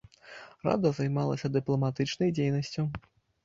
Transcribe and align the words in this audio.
Рада 0.67 0.93
займалася 1.01 1.45
і 1.53 1.55
дыпламатычнай 1.59 2.35
дзейнасцю. 2.41 2.91